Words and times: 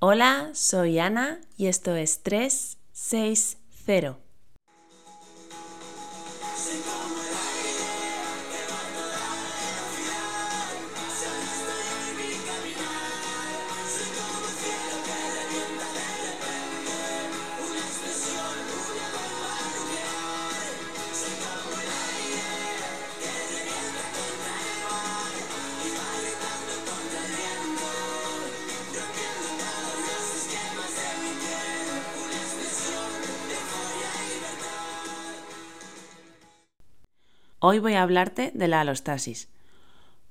Hola, 0.00 0.50
soy 0.52 1.00
Ana 1.00 1.40
y 1.56 1.66
esto 1.66 1.96
es 1.96 2.22
360. 2.22 4.27
Hoy 37.60 37.80
voy 37.80 37.94
a 37.94 38.04
hablarte 38.04 38.52
de 38.54 38.68
la 38.68 38.82
alostasis. 38.82 39.48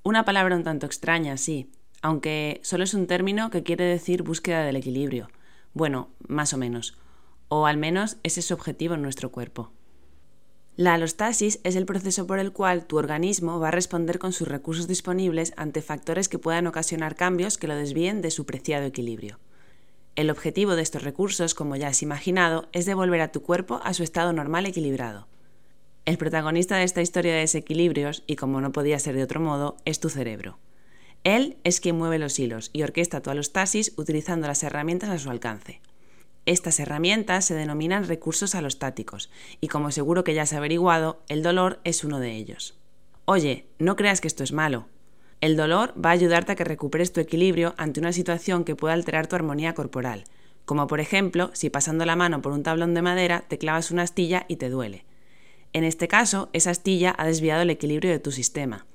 Una 0.02 0.24
palabra 0.24 0.56
un 0.56 0.64
tanto 0.64 0.86
extraña, 0.86 1.36
sí, 1.36 1.70
aunque 2.00 2.58
solo 2.64 2.84
es 2.84 2.94
un 2.94 3.06
término 3.06 3.50
que 3.50 3.62
quiere 3.62 3.84
decir 3.84 4.22
búsqueda 4.22 4.62
del 4.62 4.76
equilibrio. 4.76 5.28
Bueno, 5.74 6.08
más 6.26 6.54
o 6.54 6.56
menos. 6.56 6.96
O 7.48 7.66
al 7.66 7.76
menos 7.76 8.16
ese 8.22 8.40
es 8.40 8.46
su 8.46 8.54
objetivo 8.54 8.94
en 8.94 9.02
nuestro 9.02 9.30
cuerpo. 9.30 9.72
La 10.76 10.94
alostasis 10.94 11.60
es 11.64 11.76
el 11.76 11.84
proceso 11.84 12.26
por 12.26 12.38
el 12.38 12.52
cual 12.52 12.86
tu 12.86 12.96
organismo 12.96 13.60
va 13.60 13.68
a 13.68 13.72
responder 13.72 14.18
con 14.18 14.32
sus 14.32 14.48
recursos 14.48 14.88
disponibles 14.88 15.52
ante 15.58 15.82
factores 15.82 16.30
que 16.30 16.38
puedan 16.38 16.66
ocasionar 16.66 17.14
cambios 17.14 17.58
que 17.58 17.68
lo 17.68 17.76
desvíen 17.76 18.22
de 18.22 18.30
su 18.30 18.46
preciado 18.46 18.86
equilibrio. 18.86 19.38
El 20.16 20.30
objetivo 20.30 20.76
de 20.76 20.82
estos 20.82 21.02
recursos, 21.02 21.54
como 21.54 21.76
ya 21.76 21.88
has 21.88 22.02
imaginado, 22.02 22.70
es 22.72 22.86
devolver 22.86 23.20
a 23.20 23.32
tu 23.32 23.42
cuerpo 23.42 23.82
a 23.84 23.92
su 23.92 24.02
estado 24.02 24.32
normal 24.32 24.64
equilibrado. 24.64 25.26
El 26.08 26.16
protagonista 26.16 26.78
de 26.78 26.84
esta 26.84 27.02
historia 27.02 27.34
de 27.34 27.40
desequilibrios, 27.40 28.22
y 28.26 28.36
como 28.36 28.62
no 28.62 28.72
podía 28.72 28.98
ser 28.98 29.14
de 29.14 29.22
otro 29.22 29.40
modo, 29.40 29.76
es 29.84 30.00
tu 30.00 30.08
cerebro. 30.08 30.58
Él 31.22 31.58
es 31.64 31.80
quien 31.80 31.98
mueve 31.98 32.18
los 32.18 32.38
hilos 32.38 32.70
y 32.72 32.82
orquesta 32.82 33.20
tu 33.20 33.28
alostasis 33.28 33.92
utilizando 33.98 34.46
las 34.46 34.62
herramientas 34.62 35.10
a 35.10 35.18
su 35.18 35.28
alcance. 35.28 35.82
Estas 36.46 36.80
herramientas 36.80 37.44
se 37.44 37.52
denominan 37.54 38.08
recursos 38.08 38.54
alostáticos, 38.54 39.28
y 39.60 39.68
como 39.68 39.90
seguro 39.90 40.24
que 40.24 40.32
ya 40.32 40.44
has 40.44 40.54
averiguado, 40.54 41.20
el 41.28 41.42
dolor 41.42 41.78
es 41.84 42.02
uno 42.04 42.20
de 42.20 42.36
ellos. 42.36 42.78
Oye, 43.26 43.66
no 43.78 43.94
creas 43.94 44.22
que 44.22 44.28
esto 44.28 44.42
es 44.42 44.52
malo. 44.52 44.86
El 45.42 45.58
dolor 45.58 45.92
va 46.02 46.08
a 46.08 46.14
ayudarte 46.14 46.52
a 46.52 46.56
que 46.56 46.64
recuperes 46.64 47.12
tu 47.12 47.20
equilibrio 47.20 47.74
ante 47.76 48.00
una 48.00 48.14
situación 48.14 48.64
que 48.64 48.76
pueda 48.76 48.94
alterar 48.94 49.26
tu 49.26 49.36
armonía 49.36 49.74
corporal, 49.74 50.24
como 50.64 50.86
por 50.86 51.00
ejemplo 51.00 51.50
si 51.52 51.68
pasando 51.68 52.06
la 52.06 52.16
mano 52.16 52.40
por 52.40 52.52
un 52.52 52.62
tablón 52.62 52.94
de 52.94 53.02
madera 53.02 53.44
te 53.46 53.58
clavas 53.58 53.90
una 53.90 54.04
astilla 54.04 54.46
y 54.48 54.56
te 54.56 54.70
duele. 54.70 55.04
En 55.72 55.84
este 55.84 56.08
caso, 56.08 56.48
esa 56.52 56.70
astilla 56.70 57.14
ha 57.18 57.26
desviado 57.26 57.62
el 57.62 57.70
equilibrio 57.70 58.10
de 58.10 58.18
tu 58.18 58.32
sistema, 58.32 58.86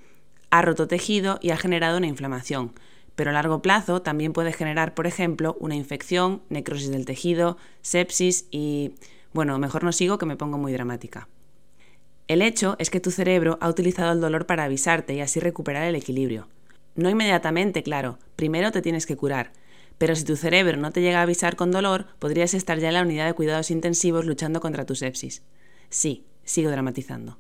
ha 0.50 0.62
roto 0.62 0.88
tejido 0.88 1.40
y 1.42 1.52
ha 1.52 1.58
generado 1.58 1.98
una 1.98 2.08
inflamación, 2.08 2.74
pero 3.16 3.30
a 3.30 3.34
largo 3.34 3.62
plazo 3.62 4.02
también 4.02 4.34
puede 4.34 4.54
generar, 4.54 4.94
por 4.94 5.08
ejemplo, 5.08 5.56
una 5.60 5.76
infección, 5.76 6.42
necrosis 6.50 6.90
del 6.90 7.06
tejido, 7.06 7.58
sepsis 7.82 8.48
y... 8.52 8.96
bueno, 9.34 9.58
mejor 9.60 9.84
no 9.84 9.92
sigo 9.92 10.18
que 10.18 10.26
me 10.26 10.36
pongo 10.36 10.58
muy 10.58 10.74
dramática. 10.74 11.28
El 12.28 12.42
hecho 12.42 12.76
es 12.80 12.90
que 12.90 13.00
tu 13.00 13.12
cerebro 13.12 13.58
ha 13.62 13.70
utilizado 13.70 14.12
el 14.12 14.22
dolor 14.22 14.46
para 14.46 14.64
avisarte 14.64 15.14
y 15.14 15.20
así 15.20 15.40
recuperar 15.40 15.84
el 15.84 15.96
equilibrio. 15.96 16.48
No 16.96 17.10
inmediatamente, 17.10 17.84
claro, 17.84 18.18
primero 18.36 18.72
te 18.72 18.82
tienes 18.82 19.06
que 19.06 19.18
curar, 19.18 19.52
pero 19.98 20.16
si 20.16 20.24
tu 20.24 20.36
cerebro 20.36 20.78
no 20.78 20.92
te 20.92 21.02
llega 21.02 21.20
a 21.20 21.24
avisar 21.24 21.56
con 21.56 21.72
dolor, 21.72 22.08
podrías 22.20 22.54
estar 22.54 22.80
ya 22.80 22.90
en 22.90 22.94
la 22.94 23.02
unidad 23.02 23.26
de 23.26 23.34
cuidados 23.34 23.72
intensivos 23.72 24.26
luchando 24.26 24.62
contra 24.62 24.86
tu 24.86 24.96
sepsis. 24.96 25.44
Sí, 25.90 26.26
sigo 26.44 26.70
dramatizando. 26.70 27.38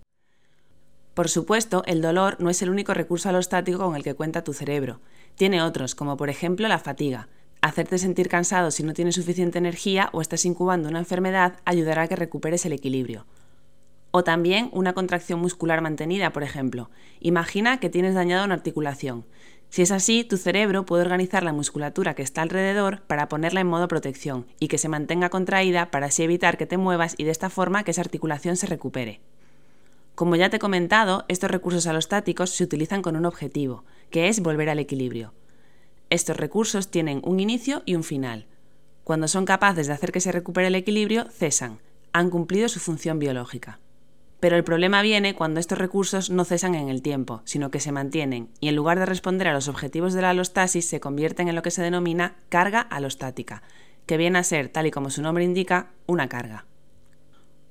Por 1.13 1.29
supuesto, 1.29 1.83
el 1.85 2.01
dolor 2.01 2.37
no 2.39 2.49
es 2.49 2.61
el 2.61 2.69
único 2.69 2.93
recurso 2.93 3.29
alostático 3.29 3.79
con 3.79 3.95
el 3.95 4.03
que 4.03 4.15
cuenta 4.15 4.43
tu 4.43 4.53
cerebro. 4.53 4.99
Tiene 5.35 5.61
otros, 5.61 5.93
como 5.93 6.17
por 6.17 6.29
ejemplo 6.29 6.67
la 6.67 6.79
fatiga. 6.79 7.27
Hacerte 7.61 7.97
sentir 7.97 8.29
cansado 8.29 8.71
si 8.71 8.83
no 8.83 8.93
tienes 8.93 9.15
suficiente 9.15 9.57
energía 9.57 10.09
o 10.11 10.21
estás 10.21 10.43
incubando 10.45 10.89
una 10.89 10.99
enfermedad 10.99 11.59
ayudará 11.65 12.03
a 12.03 12.07
que 12.07 12.15
recuperes 12.15 12.65
el 12.65 12.73
equilibrio. 12.73 13.25
O 14.11 14.23
también 14.23 14.69
una 14.73 14.93
contracción 14.93 15.39
muscular 15.39 15.81
mantenida, 15.81 16.33
por 16.33 16.43
ejemplo. 16.43 16.89
Imagina 17.19 17.79
que 17.79 17.89
tienes 17.89 18.15
dañada 18.15 18.45
una 18.45 18.55
articulación. 18.55 19.25
Si 19.73 19.81
es 19.81 19.89
así, 19.89 20.23
tu 20.23 20.37
cerebro 20.37 20.85
puede 20.85 21.01
organizar 21.01 21.41
la 21.41 21.51
musculatura 21.51 22.13
que 22.13 22.21
está 22.21 22.43
alrededor 22.43 23.01
para 23.07 23.27
ponerla 23.27 23.59
en 23.59 23.65
modo 23.65 23.87
protección 23.87 24.45
y 24.59 24.67
que 24.67 24.77
se 24.77 24.87
mantenga 24.87 25.29
contraída 25.29 25.89
para 25.89 26.05
así 26.05 26.21
evitar 26.21 26.59
que 26.59 26.67
te 26.67 26.77
muevas 26.77 27.15
y 27.17 27.23
de 27.23 27.31
esta 27.31 27.49
forma 27.49 27.83
que 27.83 27.89
esa 27.89 28.01
articulación 28.01 28.55
se 28.55 28.67
recupere. 28.67 29.19
Como 30.13 30.35
ya 30.35 30.51
te 30.51 30.57
he 30.57 30.59
comentado, 30.59 31.25
estos 31.27 31.49
recursos 31.49 31.87
alostáticos 31.87 32.51
se 32.51 32.63
utilizan 32.63 33.01
con 33.01 33.15
un 33.15 33.25
objetivo, 33.25 33.83
que 34.11 34.27
es 34.27 34.41
volver 34.41 34.69
al 34.69 34.77
equilibrio. 34.77 35.33
Estos 36.11 36.37
recursos 36.37 36.91
tienen 36.91 37.19
un 37.23 37.39
inicio 37.39 37.81
y 37.87 37.95
un 37.95 38.03
final. 38.03 38.45
Cuando 39.03 39.27
son 39.27 39.45
capaces 39.45 39.87
de 39.87 39.93
hacer 39.93 40.11
que 40.11 40.21
se 40.21 40.31
recupere 40.31 40.67
el 40.67 40.75
equilibrio, 40.75 41.25
cesan, 41.31 41.79
han 42.11 42.29
cumplido 42.29 42.69
su 42.69 42.79
función 42.79 43.17
biológica. 43.17 43.79
Pero 44.43 44.57
el 44.57 44.65
problema 44.65 45.01
viene 45.01 45.35
cuando 45.35 45.61
estos 45.61 45.77
recursos 45.77 46.29
no 46.29 46.43
cesan 46.43 46.75
en 46.75 46.89
el 46.89 47.01
tiempo, 47.01 47.41
sino 47.45 47.71
que 47.71 47.79
se 47.79 47.93
mantienen 47.93 48.49
y 48.59 48.67
en 48.67 48.75
lugar 48.75 48.99
de 48.99 49.05
responder 49.05 49.47
a 49.47 49.53
los 49.53 49.69
objetivos 49.69 50.13
de 50.13 50.21
la 50.21 50.31
alostasis 50.31 50.85
se 50.85 50.99
convierten 50.99 51.47
en 51.47 51.55
lo 51.55 51.61
que 51.61 51.71
se 51.71 51.81
denomina 51.81 52.35
carga 52.49 52.81
alostática, 52.81 53.63
que 54.05 54.17
viene 54.17 54.39
a 54.39 54.43
ser, 54.43 54.67
tal 54.67 54.85
y 54.85 54.91
como 54.91 55.11
su 55.11 55.21
nombre 55.21 55.45
indica, 55.45 55.91
una 56.07 56.27
carga. 56.27 56.65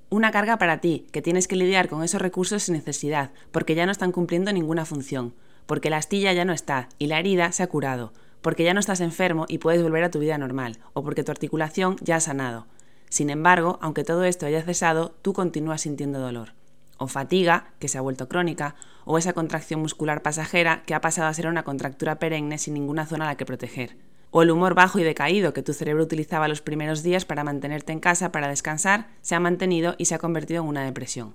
Una 0.08 0.30
carga 0.30 0.56
para 0.56 0.80
ti, 0.80 1.06
que 1.12 1.20
tienes 1.20 1.46
que 1.46 1.56
lidiar 1.56 1.90
con 1.90 2.02
esos 2.02 2.22
recursos 2.22 2.62
sin 2.62 2.74
necesidad, 2.76 3.32
porque 3.50 3.74
ya 3.74 3.84
no 3.84 3.92
están 3.92 4.10
cumpliendo 4.10 4.50
ninguna 4.50 4.86
función, 4.86 5.34
porque 5.66 5.90
la 5.90 5.98
astilla 5.98 6.32
ya 6.32 6.46
no 6.46 6.54
está 6.54 6.88
y 6.98 7.08
la 7.08 7.18
herida 7.18 7.52
se 7.52 7.62
ha 7.62 7.66
curado, 7.66 8.14
porque 8.40 8.64
ya 8.64 8.72
no 8.72 8.80
estás 8.80 9.02
enfermo 9.02 9.44
y 9.46 9.58
puedes 9.58 9.82
volver 9.82 10.04
a 10.04 10.10
tu 10.10 10.20
vida 10.20 10.38
normal, 10.38 10.78
o 10.94 11.04
porque 11.04 11.22
tu 11.22 11.32
articulación 11.32 11.96
ya 12.00 12.16
ha 12.16 12.20
sanado. 12.20 12.66
Sin 13.10 13.28
embargo, 13.28 13.78
aunque 13.82 14.04
todo 14.04 14.24
esto 14.24 14.46
haya 14.46 14.62
cesado, 14.62 15.14
tú 15.20 15.34
continúas 15.34 15.82
sintiendo 15.82 16.18
dolor 16.18 16.54
o 16.98 17.08
fatiga, 17.08 17.72
que 17.78 17.88
se 17.88 17.98
ha 17.98 18.02
vuelto 18.02 18.28
crónica, 18.28 18.74
o 19.04 19.18
esa 19.18 19.32
contracción 19.32 19.80
muscular 19.80 20.22
pasajera 20.22 20.82
que 20.84 20.94
ha 20.94 21.00
pasado 21.00 21.28
a 21.28 21.34
ser 21.34 21.46
una 21.46 21.64
contractura 21.64 22.18
perenne 22.18 22.58
sin 22.58 22.74
ninguna 22.74 23.06
zona 23.06 23.24
a 23.24 23.28
la 23.28 23.36
que 23.36 23.46
proteger. 23.46 23.96
O 24.30 24.42
el 24.42 24.50
humor 24.50 24.74
bajo 24.74 24.98
y 24.98 25.02
decaído 25.02 25.52
que 25.52 25.62
tu 25.62 25.74
cerebro 25.74 26.04
utilizaba 26.04 26.48
los 26.48 26.62
primeros 26.62 27.02
días 27.02 27.24
para 27.24 27.44
mantenerte 27.44 27.92
en 27.92 28.00
casa 28.00 28.32
para 28.32 28.48
descansar, 28.48 29.08
se 29.20 29.34
ha 29.34 29.40
mantenido 29.40 29.94
y 29.98 30.06
se 30.06 30.14
ha 30.14 30.18
convertido 30.18 30.62
en 30.62 30.68
una 30.68 30.84
depresión. 30.84 31.34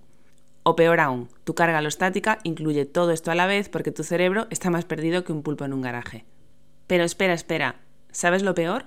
O 0.63 0.75
peor 0.75 1.00
aún, 1.00 1.29
tu 1.44 1.56
carga 1.56 1.78
alostática 1.78 2.39
incluye 2.44 2.85
todo 2.85 3.12
esto 3.12 3.31
a 3.31 3.35
la 3.35 3.45
vez 3.45 3.69
porque 3.69 3.91
tu 3.91 4.03
cerebro 4.03 4.47
está 4.50 4.69
más 4.69 4.84
perdido 4.84 5.24
que 5.24 5.31
un 5.31 5.44
pulpo 5.44 5.63
en 5.63 5.74
un 5.74 5.81
garaje. 5.81 6.25
Pero 6.88 7.03
espera, 7.03 7.34
espera, 7.34 7.75
¿sabes 8.12 8.44
lo 8.44 8.56
peor? 8.56 8.85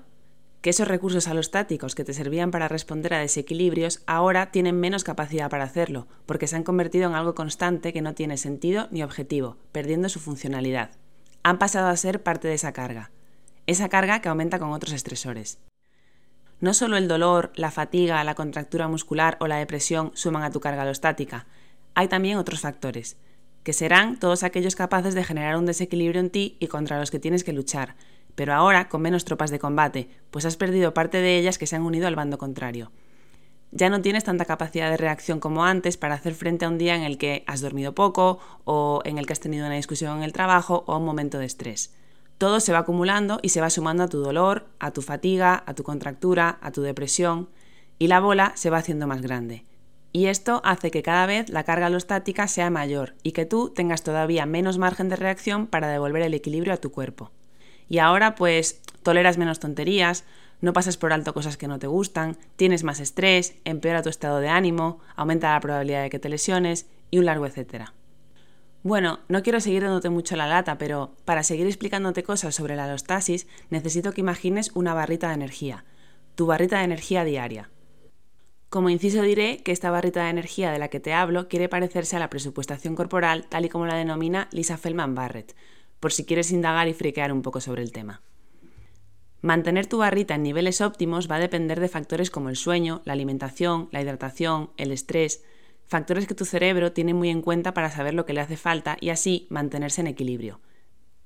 Que 0.60 0.70
esos 0.70 0.88
recursos 0.88 1.26
alostáticos 1.26 1.94
que 1.94 2.04
te 2.04 2.12
servían 2.12 2.50
para 2.50 2.68
responder 2.68 3.14
a 3.14 3.18
desequilibrios 3.18 4.02
ahora 4.06 4.50
tienen 4.50 4.78
menos 4.78 5.04
capacidad 5.04 5.48
para 5.48 5.64
hacerlo, 5.64 6.06
porque 6.26 6.46
se 6.46 6.56
han 6.56 6.64
convertido 6.64 7.08
en 7.08 7.14
algo 7.14 7.34
constante 7.34 7.92
que 7.92 8.02
no 8.02 8.14
tiene 8.14 8.36
sentido 8.36 8.88
ni 8.90 9.02
objetivo, 9.02 9.56
perdiendo 9.72 10.08
su 10.08 10.20
funcionalidad. 10.20 10.90
Han 11.42 11.58
pasado 11.58 11.88
a 11.88 11.96
ser 11.96 12.22
parte 12.22 12.48
de 12.48 12.54
esa 12.54 12.72
carga, 12.72 13.10
esa 13.66 13.88
carga 13.88 14.20
que 14.20 14.28
aumenta 14.28 14.58
con 14.58 14.72
otros 14.72 14.92
estresores. 14.92 15.58
No 16.60 16.74
solo 16.74 16.98
el 16.98 17.08
dolor, 17.08 17.52
la 17.54 17.70
fatiga, 17.70 18.22
la 18.22 18.34
contractura 18.34 18.86
muscular 18.86 19.38
o 19.40 19.46
la 19.46 19.56
depresión 19.56 20.12
suman 20.14 20.42
a 20.42 20.50
tu 20.50 20.60
carga 20.60 20.82
alostática, 20.82 21.46
hay 21.94 22.08
también 22.08 22.36
otros 22.36 22.60
factores, 22.60 23.16
que 23.62 23.72
serán 23.72 24.18
todos 24.18 24.42
aquellos 24.42 24.76
capaces 24.76 25.14
de 25.14 25.24
generar 25.24 25.56
un 25.56 25.64
desequilibrio 25.64 26.20
en 26.20 26.30
ti 26.30 26.56
y 26.60 26.66
contra 26.66 26.98
los 26.98 27.10
que 27.10 27.18
tienes 27.18 27.44
que 27.44 27.54
luchar, 27.54 27.96
pero 28.40 28.54
ahora 28.54 28.88
con 28.88 29.02
menos 29.02 29.26
tropas 29.26 29.50
de 29.50 29.58
combate, 29.58 30.08
pues 30.30 30.46
has 30.46 30.56
perdido 30.56 30.94
parte 30.94 31.18
de 31.18 31.36
ellas 31.36 31.58
que 31.58 31.66
se 31.66 31.76
han 31.76 31.82
unido 31.82 32.06
al 32.06 32.16
bando 32.16 32.38
contrario. 32.38 32.90
Ya 33.70 33.90
no 33.90 34.00
tienes 34.00 34.24
tanta 34.24 34.46
capacidad 34.46 34.88
de 34.88 34.96
reacción 34.96 35.40
como 35.40 35.66
antes 35.66 35.98
para 35.98 36.14
hacer 36.14 36.34
frente 36.34 36.64
a 36.64 36.68
un 36.68 36.78
día 36.78 36.96
en 36.96 37.02
el 37.02 37.18
que 37.18 37.44
has 37.46 37.60
dormido 37.60 37.94
poco 37.94 38.38
o 38.64 39.02
en 39.04 39.18
el 39.18 39.26
que 39.26 39.34
has 39.34 39.40
tenido 39.40 39.66
una 39.66 39.74
discusión 39.74 40.16
en 40.16 40.22
el 40.22 40.32
trabajo 40.32 40.84
o 40.86 40.96
un 40.96 41.04
momento 41.04 41.36
de 41.36 41.44
estrés. 41.44 41.94
Todo 42.38 42.60
se 42.60 42.72
va 42.72 42.78
acumulando 42.78 43.40
y 43.42 43.50
se 43.50 43.60
va 43.60 43.68
sumando 43.68 44.04
a 44.04 44.08
tu 44.08 44.22
dolor, 44.22 44.68
a 44.78 44.90
tu 44.92 45.02
fatiga, 45.02 45.62
a 45.66 45.74
tu 45.74 45.82
contractura, 45.82 46.58
a 46.62 46.72
tu 46.72 46.80
depresión 46.80 47.50
y 47.98 48.06
la 48.06 48.20
bola 48.20 48.52
se 48.54 48.70
va 48.70 48.78
haciendo 48.78 49.06
más 49.06 49.20
grande. 49.20 49.66
Y 50.14 50.28
esto 50.28 50.62
hace 50.64 50.90
que 50.90 51.02
cada 51.02 51.26
vez 51.26 51.50
la 51.50 51.64
carga 51.64 51.88
alostática 51.88 52.48
sea 52.48 52.70
mayor 52.70 53.16
y 53.22 53.32
que 53.32 53.44
tú 53.44 53.68
tengas 53.68 54.02
todavía 54.02 54.46
menos 54.46 54.78
margen 54.78 55.10
de 55.10 55.16
reacción 55.16 55.66
para 55.66 55.88
devolver 55.88 56.22
el 56.22 56.32
equilibrio 56.32 56.72
a 56.72 56.78
tu 56.78 56.90
cuerpo. 56.90 57.32
Y 57.90 57.98
ahora 57.98 58.36
pues 58.36 58.80
toleras 59.02 59.36
menos 59.36 59.58
tonterías, 59.58 60.24
no 60.60 60.72
pasas 60.72 60.96
por 60.96 61.12
alto 61.12 61.34
cosas 61.34 61.56
que 61.56 61.68
no 61.68 61.78
te 61.78 61.88
gustan, 61.88 62.38
tienes 62.56 62.84
más 62.84 63.00
estrés, 63.00 63.56
empeora 63.64 64.02
tu 64.02 64.08
estado 64.08 64.38
de 64.38 64.48
ánimo, 64.48 65.00
aumenta 65.16 65.52
la 65.52 65.60
probabilidad 65.60 66.02
de 66.02 66.10
que 66.10 66.20
te 66.20 66.28
lesiones 66.28 66.86
y 67.10 67.18
un 67.18 67.26
largo 67.26 67.46
etcétera. 67.46 67.92
Bueno, 68.84 69.18
no 69.28 69.42
quiero 69.42 69.60
seguir 69.60 69.82
dándote 69.82 70.08
mucho 70.08 70.36
la 70.36 70.46
lata, 70.46 70.78
pero 70.78 71.16
para 71.24 71.42
seguir 71.42 71.66
explicándote 71.66 72.22
cosas 72.22 72.54
sobre 72.54 72.76
la 72.76 72.84
alostasis 72.84 73.48
necesito 73.70 74.12
que 74.12 74.20
imagines 74.20 74.70
una 74.74 74.94
barrita 74.94 75.28
de 75.28 75.34
energía, 75.34 75.84
tu 76.36 76.46
barrita 76.46 76.78
de 76.78 76.84
energía 76.84 77.24
diaria. 77.24 77.70
Como 78.68 78.88
inciso 78.88 79.22
diré 79.22 79.64
que 79.64 79.72
esta 79.72 79.90
barrita 79.90 80.22
de 80.22 80.30
energía 80.30 80.70
de 80.70 80.78
la 80.78 80.86
que 80.88 81.00
te 81.00 81.12
hablo 81.12 81.48
quiere 81.48 81.68
parecerse 81.68 82.14
a 82.14 82.20
la 82.20 82.30
presupuestación 82.30 82.94
corporal 82.94 83.46
tal 83.48 83.64
y 83.64 83.68
como 83.68 83.84
la 83.84 83.96
denomina 83.96 84.48
Lisa 84.52 84.78
Feldman 84.78 85.16
Barrett, 85.16 85.56
por 86.00 86.12
si 86.12 86.24
quieres 86.24 86.50
indagar 86.50 86.88
y 86.88 86.94
friquear 86.94 87.32
un 87.32 87.42
poco 87.42 87.60
sobre 87.60 87.82
el 87.82 87.92
tema. 87.92 88.22
Mantener 89.42 89.86
tu 89.86 89.98
barrita 89.98 90.34
en 90.34 90.42
niveles 90.42 90.80
óptimos 90.80 91.30
va 91.30 91.36
a 91.36 91.40
depender 91.40 91.80
de 91.80 91.88
factores 91.88 92.30
como 92.30 92.50
el 92.50 92.56
sueño, 92.56 93.00
la 93.04 93.14
alimentación, 93.14 93.88
la 93.90 94.02
hidratación, 94.02 94.70
el 94.76 94.92
estrés, 94.92 95.42
factores 95.86 96.26
que 96.26 96.34
tu 96.34 96.44
cerebro 96.44 96.92
tiene 96.92 97.14
muy 97.14 97.30
en 97.30 97.40
cuenta 97.40 97.72
para 97.72 97.90
saber 97.90 98.12
lo 98.14 98.26
que 98.26 98.34
le 98.34 98.40
hace 98.40 98.56
falta 98.56 98.98
y 99.00 99.08
así 99.08 99.46
mantenerse 99.48 100.02
en 100.02 100.08
equilibrio. 100.08 100.60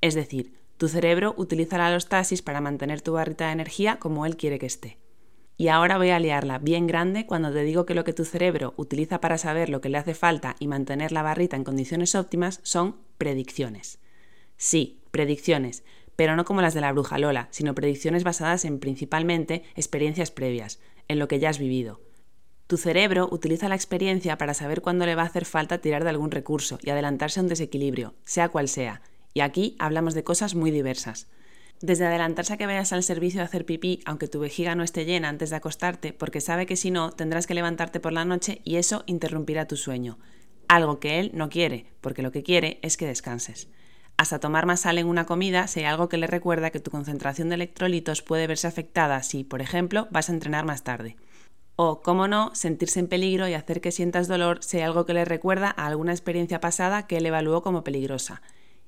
Es 0.00 0.14
decir, 0.14 0.52
tu 0.76 0.88
cerebro 0.88 1.34
utiliza 1.36 1.78
la 1.78 1.88
alostasis 1.88 2.42
para 2.42 2.60
mantener 2.60 3.00
tu 3.00 3.12
barrita 3.12 3.46
de 3.46 3.52
energía 3.52 3.98
como 3.98 4.26
él 4.26 4.36
quiere 4.36 4.58
que 4.58 4.66
esté. 4.66 4.98
Y 5.56 5.68
ahora 5.68 5.98
voy 5.98 6.10
a 6.10 6.18
liarla 6.18 6.58
bien 6.58 6.86
grande 6.86 7.26
cuando 7.26 7.52
te 7.52 7.62
digo 7.62 7.86
que 7.86 7.94
lo 7.94 8.04
que 8.04 8.12
tu 8.12 8.24
cerebro 8.24 8.74
utiliza 8.76 9.20
para 9.20 9.38
saber 9.38 9.70
lo 9.70 9.80
que 9.80 9.88
le 9.88 9.98
hace 9.98 10.14
falta 10.14 10.56
y 10.58 10.66
mantener 10.66 11.12
la 11.12 11.22
barrita 11.22 11.56
en 11.56 11.64
condiciones 11.64 12.14
óptimas 12.14 12.60
son 12.64 12.96
predicciones. 13.18 14.00
Sí, 14.56 15.00
predicciones, 15.10 15.84
pero 16.16 16.36
no 16.36 16.44
como 16.44 16.62
las 16.62 16.74
de 16.74 16.80
la 16.80 16.92
bruja 16.92 17.18
Lola, 17.18 17.48
sino 17.50 17.74
predicciones 17.74 18.24
basadas 18.24 18.64
en 18.64 18.78
principalmente 18.78 19.64
experiencias 19.74 20.30
previas, 20.30 20.80
en 21.08 21.18
lo 21.18 21.28
que 21.28 21.38
ya 21.38 21.50
has 21.50 21.58
vivido. 21.58 22.00
Tu 22.66 22.76
cerebro 22.76 23.28
utiliza 23.30 23.68
la 23.68 23.74
experiencia 23.74 24.38
para 24.38 24.54
saber 24.54 24.80
cuándo 24.80 25.04
le 25.06 25.14
va 25.14 25.22
a 25.22 25.26
hacer 25.26 25.44
falta 25.44 25.78
tirar 25.78 26.02
de 26.02 26.10
algún 26.10 26.30
recurso 26.30 26.78
y 26.82 26.90
adelantarse 26.90 27.40
a 27.40 27.42
un 27.42 27.48
desequilibrio, 27.48 28.14
sea 28.24 28.48
cual 28.48 28.68
sea, 28.68 29.02
y 29.34 29.40
aquí 29.40 29.76
hablamos 29.78 30.14
de 30.14 30.24
cosas 30.24 30.54
muy 30.54 30.70
diversas. 30.70 31.28
Desde 31.80 32.06
adelantarse 32.06 32.54
a 32.54 32.56
que 32.56 32.66
vayas 32.66 32.92
al 32.92 33.02
servicio 33.02 33.42
a 33.42 33.44
hacer 33.44 33.66
pipí, 33.66 34.00
aunque 34.06 34.28
tu 34.28 34.38
vejiga 34.38 34.74
no 34.74 34.84
esté 34.84 35.04
llena 35.04 35.28
antes 35.28 35.50
de 35.50 35.56
acostarte, 35.56 36.12
porque 36.12 36.40
sabe 36.40 36.64
que 36.64 36.76
si 36.76 36.90
no, 36.90 37.10
tendrás 37.10 37.46
que 37.46 37.54
levantarte 37.54 38.00
por 38.00 38.12
la 38.12 38.24
noche 38.24 38.62
y 38.64 38.76
eso 38.76 39.02
interrumpirá 39.06 39.66
tu 39.66 39.76
sueño. 39.76 40.18
Algo 40.68 41.00
que 41.00 41.20
él 41.20 41.32
no 41.34 41.50
quiere, 41.50 41.86
porque 42.00 42.22
lo 42.22 42.32
que 42.32 42.42
quiere 42.42 42.78
es 42.80 42.96
que 42.96 43.06
descanses 43.06 43.68
hasta 44.16 44.38
tomar 44.38 44.66
más 44.66 44.80
sal 44.80 44.98
en 44.98 45.06
una 45.06 45.26
comida 45.26 45.66
hay 45.74 45.84
algo 45.84 46.08
que 46.08 46.16
le 46.16 46.26
recuerda 46.26 46.70
que 46.70 46.80
tu 46.80 46.90
concentración 46.90 47.48
de 47.48 47.56
electrolitos 47.56 48.22
puede 48.22 48.46
verse 48.46 48.66
afectada 48.66 49.22
si, 49.22 49.44
por 49.44 49.60
ejemplo, 49.60 50.06
vas 50.10 50.28
a 50.28 50.32
entrenar 50.32 50.64
más 50.64 50.84
tarde. 50.84 51.16
O, 51.76 52.02
cómo 52.02 52.28
no, 52.28 52.54
sentirse 52.54 53.00
en 53.00 53.08
peligro 53.08 53.48
y 53.48 53.54
hacer 53.54 53.80
que 53.80 53.90
sientas 53.90 54.28
dolor 54.28 54.60
hay 54.72 54.80
algo 54.80 55.06
que 55.06 55.14
le 55.14 55.24
recuerda 55.24 55.74
a 55.76 55.86
alguna 55.86 56.12
experiencia 56.12 56.60
pasada 56.60 57.08
que 57.08 57.16
él 57.16 57.26
evaluó 57.26 57.62
como 57.62 57.82
peligrosa. 57.82 58.42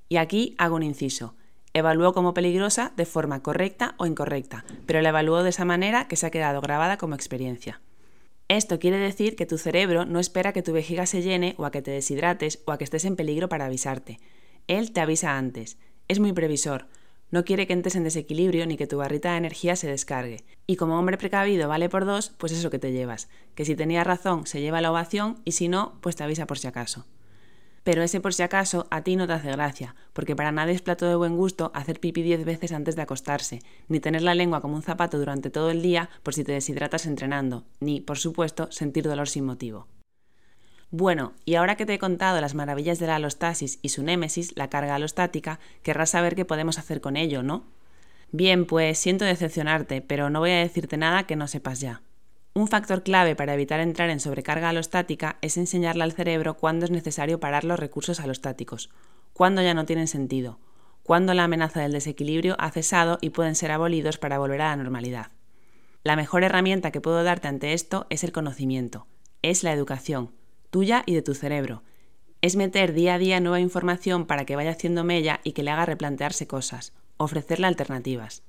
Y 0.08 0.19
aquí 0.19 0.55
hago 0.58 0.76
un 0.76 0.84
inciso. 0.84 1.34
Evaluó 1.75 2.14
como 2.14 2.32
peligrosa 2.32 2.93
de 2.96 3.05
forma 3.05 3.43
correcta 3.43 3.96
o 3.99 4.06
incorrecta, 4.06 4.64
pero 4.87 5.02
la 5.02 5.08
evaluó 5.08 5.43
de 5.43 5.50
esa 5.50 5.64
manera 5.64 6.06
que 6.06 6.14
se 6.14 6.26
ha 6.26 6.31
quedado 6.31 6.61
grabada 6.61 6.96
como 6.96 7.17
experiencia. 7.17 7.81
Esto 8.49 8.78
quiere 8.78 8.99
decir 8.99 9.34
que 9.34 9.46
tu 9.46 9.58
cerebro 9.58 10.05
no 10.05 10.20
espera 10.20 10.52
que 10.52 10.62
tu 10.62 10.73
vejiga 10.73 11.05
se 11.06 11.23
llene 11.23 11.56
o 11.58 11.64
a 11.64 11.73
que 11.73 11.82
te 11.82 11.90
deshidrates 11.90 12.62
o 12.64 12.73
a 12.73 12.78
que 12.78 12.84
estés 12.84 13.05
en 13.05 13.17
peligro 13.17 13.49
para 13.49 13.67
avisarte. 13.67 14.20
Él 14.69 14.93
te 14.93 15.01
avisa 15.01 15.39
antes. 15.39 15.79
Es 16.09 16.19
muy 16.19 16.33
previsor. 16.33 16.87
No 17.31 17.45
quiere 17.45 17.67
que 17.67 17.73
entres 17.73 17.95
en 17.97 18.05
desequilibrio 18.05 18.67
ni 18.67 18.77
que 18.77 18.87
tu 18.87 18.99
barrita 18.99 19.33
de 19.33 19.39
energía 19.39 19.77
se 19.77 19.89
descargue. 19.89 20.45
Y 20.67 20.77
como 20.77 20.99
hombre 20.99 21.19
precavido 21.19 21.69
vale 21.69 21.89
por 21.89 22.05
dos, 22.05 22.33
pues 22.37 22.53
eso 22.53 22.71
que 22.71 22.79
te 22.79 22.93
llevas. 22.93 23.29
Que 23.55 23.65
si 23.65 23.77
tenía 23.77 24.05
razón 24.05 24.47
se 24.47 24.61
lleva 24.61 24.81
la 24.81 24.91
ovación 24.91 25.41
y 25.45 25.53
si 25.53 25.69
no, 25.69 25.99
pues 26.01 26.17
te 26.17 26.25
avisa 26.25 26.47
por 26.47 26.59
si 26.59 26.67
acaso. 26.67 27.07
Pero 27.85 28.03
ese 28.03 28.21
por 28.21 28.35
si 28.35 28.43
acaso 28.43 28.89
a 28.91 29.03
ti 29.03 29.15
no 29.15 29.29
te 29.29 29.35
hace 29.35 29.53
gracia, 29.53 29.95
porque 30.13 30.35
para 30.35 30.51
nadie 30.51 30.75
es 30.75 30.83
plato 30.83 31.07
de 31.07 31.15
buen 31.15 31.37
gusto 31.37 31.71
hacer 31.73 32.01
pipí 32.01 32.23
diez 32.23 32.45
veces 32.45 32.73
antes 32.73 32.97
de 32.97 33.03
acostarse, 33.03 33.61
ni 33.87 34.01
tener 34.01 34.23
la 34.23 34.35
lengua 34.35 34.61
como 34.61 34.75
un 34.75 34.83
zapato 34.83 35.21
durante 35.21 35.51
todo 35.51 35.71
el 35.71 35.83
día 35.83 36.11
por 36.25 36.35
si 36.35 36.43
te 36.43 36.51
deshidratas 36.51 37.07
entrenando, 37.07 37.65
ni, 37.79 38.01
por 38.01 38.19
supuesto, 38.19 38.67
sentir 38.73 39.05
dolor 39.05 39.29
sin 39.29 39.45
motivo. 39.45 39.87
Bueno, 40.91 41.33
y 41.44 41.56
ahora 41.56 41.77
que 41.77 41.85
te 41.85 41.94
he 41.94 41.99
contado 41.99 42.41
las 42.41 42.55
maravillas 42.55 42.99
de 42.99 43.09
la 43.09 43.17
alostasis 43.17 43.79
y 43.83 43.88
su 43.88 44.03
némesis, 44.03 44.56
la 44.56 44.71
carga 44.71 44.94
alostática, 44.94 45.59
querrás 45.83 46.11
saber 46.11 46.37
qué 46.37 46.44
podemos 46.44 46.79
hacer 46.79 47.00
con 47.00 47.17
ello, 47.17 47.43
¿no? 47.43 47.65
Bien, 48.31 48.67
pues 48.67 48.99
siento 48.99 49.25
decepcionarte, 49.25 50.00
pero 50.00 50.31
no 50.31 50.41
voy 50.41 50.50
a 50.50 50.59
decirte 50.59 50.97
nada 50.97 51.25
que 51.25 51.37
no 51.37 51.49
sepas 51.49 51.81
ya. 51.81 52.03
Un 52.55 52.69
factor 52.69 53.03
clave 53.03 53.37
para 53.37 53.55
evitar 53.55 53.81
entrar 53.81 54.11
en 54.11 54.21
sobrecarga 54.21 54.71
alostática 54.71 55.37
es 55.43 55.56
enseñarle 55.56 56.05
al 56.05 56.12
cerebro 56.12 56.56
cuándo 56.56 56.85
es 56.85 56.91
necesario 56.91 57.41
parar 57.41 57.65
los 57.65 57.79
recursos 57.79 58.21
alostáticos, 58.21 58.91
cuándo 59.33 59.62
ya 59.62 59.75
no 59.75 59.85
tienen 59.85 60.09
sentido, 60.09 60.59
cuándo 61.03 61.35
la 61.35 61.44
amenaza 61.44 61.81
del 61.81 61.93
desequilibrio 61.93 62.56
ha 62.59 62.71
cesado 62.71 63.19
y 63.21 63.31
pueden 63.31 63.56
ser 63.56 63.73
abolidos 63.73 64.19
para 64.19 64.38
volver 64.38 64.62
a 64.62 64.69
la 64.69 64.77
normalidad. 64.77 65.33
La 66.03 66.17
mejor 66.17 66.44
herramienta 66.44 66.93
que 66.93 67.00
puedo 67.00 67.23
darte 67.25 67.49
ante 67.49 67.75
esto 67.75 68.06
es 68.09 68.25
el 68.25 68.33
conocimiento, 68.33 69.06
es 69.43 69.62
la 69.62 69.73
educación, 69.73 70.33
y 70.82 71.14
de 71.14 71.23
tu 71.23 71.34
cerebro. 71.34 71.82
Es 72.43 72.55
meter 72.55 72.93
día 72.93 73.14
a 73.14 73.19
día 73.19 73.40
nueva 73.40 73.61
información 73.61 74.26
para 74.26 74.44
que 74.44 74.56
vaya 74.56 74.73
haciendo 74.73 75.05
mella 75.05 75.40
y 75.43 75.52
que 75.52 75.62
le 75.62 75.70
haga 75.70 75.87
replantearse 75.87 76.46
cosas, 76.46 76.93
ofrecerle 77.17 77.67
alternativas. 77.67 78.43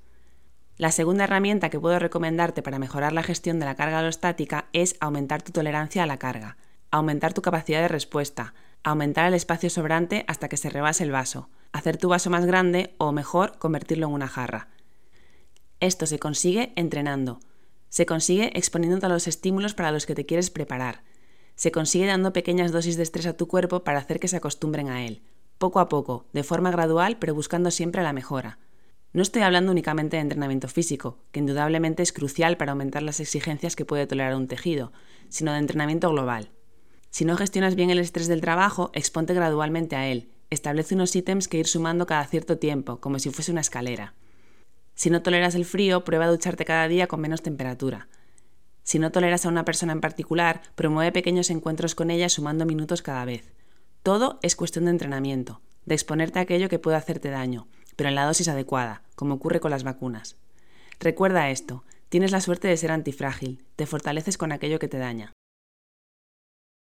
La 0.75 0.91
segunda 0.91 1.23
herramienta 1.23 1.69
que 1.69 1.79
puedo 1.79 1.97
recomendarte 1.99 2.61
para 2.61 2.79
mejorar 2.79 3.13
la 3.13 3.23
gestión 3.23 3.59
de 3.59 3.65
la 3.65 3.75
carga 3.75 3.99
alostática 3.99 4.67
es 4.73 4.97
aumentar 4.99 5.41
tu 5.41 5.53
tolerancia 5.53 6.03
a 6.03 6.05
la 6.05 6.19
carga, 6.19 6.57
aumentar 6.91 7.33
tu 7.33 7.41
capacidad 7.41 7.81
de 7.81 7.87
respuesta, 7.87 8.53
aumentar 8.83 9.25
el 9.25 9.33
espacio 9.33 9.69
sobrante 9.69 10.25
hasta 10.27 10.49
que 10.49 10.57
se 10.57 10.69
rebase 10.69 11.05
el 11.05 11.11
vaso, 11.11 11.49
hacer 11.71 11.95
tu 11.95 12.09
vaso 12.09 12.29
más 12.29 12.45
grande 12.45 12.93
o 12.97 13.13
mejor 13.13 13.57
convertirlo 13.57 14.07
en 14.07 14.13
una 14.13 14.27
jarra. 14.27 14.67
Esto 15.79 16.05
se 16.05 16.19
consigue 16.19 16.73
entrenando, 16.75 17.39
se 17.87 18.05
consigue 18.05 18.51
exponiéndote 18.53 19.05
a 19.05 19.09
los 19.09 19.27
estímulos 19.27 19.73
para 19.73 19.91
los 19.91 20.05
que 20.05 20.13
te 20.13 20.25
quieres 20.25 20.49
preparar, 20.49 21.03
se 21.57 21.71
consigue 21.71 22.05
dando 22.05 22.33
pequeñas 22.33 22.71
dosis 22.71 22.97
de 22.97 23.03
estrés 23.03 23.25
a 23.25 23.35
tu 23.35 23.47
cuerpo 23.47 23.83
para 23.83 23.97
hacer 23.97 24.19
que 24.19 24.27
se 24.27 24.37
acostumbren 24.37 24.89
a 24.89 25.05
él, 25.05 25.23
poco 25.57 25.79
a 25.79 25.89
poco, 25.89 26.27
de 26.31 26.43
forma 26.43 26.69
gradual, 26.69 27.17
pero 27.17 27.33
buscando 27.33 27.71
siempre 27.71 28.03
la 28.03 28.13
mejora. 28.13 28.59
No 29.11 29.23
estoy 29.23 29.41
hablando 29.41 29.71
únicamente 29.71 30.17
de 30.17 30.21
entrenamiento 30.21 30.67
físico, 30.67 31.17
que 31.31 31.39
indudablemente 31.39 32.03
es 32.03 32.13
crucial 32.13 32.57
para 32.57 32.73
aumentar 32.73 33.01
las 33.01 33.19
exigencias 33.19 33.75
que 33.75 33.85
puede 33.85 34.05
tolerar 34.05 34.35
un 34.35 34.47
tejido, 34.47 34.93
sino 35.29 35.51
de 35.51 35.57
entrenamiento 35.57 36.11
global. 36.11 36.51
Si 37.09 37.25
no 37.25 37.35
gestionas 37.35 37.73
bien 37.73 37.89
el 37.89 37.97
estrés 37.97 38.27
del 38.27 38.41
trabajo, 38.41 38.91
exponte 38.93 39.33
gradualmente 39.33 39.95
a 39.95 40.07
él. 40.07 40.29
Establece 40.51 40.93
unos 40.93 41.15
ítems 41.15 41.47
que 41.47 41.57
ir 41.57 41.65
sumando 41.65 42.05
cada 42.05 42.25
cierto 42.27 42.59
tiempo, 42.59 42.99
como 42.99 43.17
si 43.17 43.31
fuese 43.31 43.51
una 43.51 43.61
escalera. 43.61 44.13
Si 44.93 45.09
no 45.09 45.23
toleras 45.23 45.55
el 45.55 45.65
frío, 45.65 46.03
prueba 46.03 46.25
a 46.25 46.29
ducharte 46.29 46.65
cada 46.65 46.87
día 46.87 47.07
con 47.07 47.19
menos 47.19 47.41
temperatura. 47.41 48.07
Si 48.87 48.99
no 48.99 49.11
toleras 49.11 49.45
a 49.45 49.49
una 49.49 49.65
persona 49.65 49.91
en 49.91 49.99
particular, 49.99 50.61
promueve 50.75 51.11
pequeños 51.11 51.49
encuentros 51.49 51.93
con 51.93 52.09
ella 52.09 52.29
sumando 52.29 52.65
minutos 52.65 53.01
cada 53.01 53.25
vez. 53.25 53.51
Todo 54.01 54.39
es 54.41 54.55
cuestión 54.55 54.85
de 54.85 54.91
entrenamiento, 54.91 55.59
de 55.83 55.93
exponerte 55.93 56.39
a 56.39 56.43
aquello 56.43 56.69
que 56.69 56.79
puede 56.79 56.95
hacerte 56.95 57.29
daño, 57.29 57.67
pero 57.97 58.07
en 58.07 58.15
la 58.15 58.23
dosis 58.23 58.47
adecuada, 58.47 59.03
como 59.15 59.33
ocurre 59.33 59.59
con 59.59 59.71
las 59.71 59.83
vacunas. 59.83 60.37
Recuerda 61.01 61.49
esto, 61.49 61.83
tienes 62.07 62.31
la 62.31 62.39
suerte 62.39 62.69
de 62.69 62.77
ser 62.77 62.91
antifrágil, 62.91 63.61
te 63.75 63.85
fortaleces 63.85 64.37
con 64.37 64.53
aquello 64.53 64.79
que 64.79 64.87
te 64.87 64.99
daña. 64.99 65.33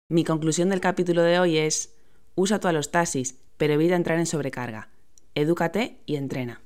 Mi 0.09 0.25
conclusión 0.25 0.71
del 0.71 0.81
capítulo 0.81 1.23
de 1.23 1.39
hoy 1.39 1.59
es, 1.59 1.95
usa 2.35 2.59
tu 2.59 2.67
alostasis, 2.67 3.39
pero 3.57 3.75
evita 3.75 3.95
entrar 3.95 4.19
en 4.19 4.27
sobrecarga. 4.27 4.89
Edúcate 5.37 6.01
y 6.07 6.17
entrena. 6.17 6.61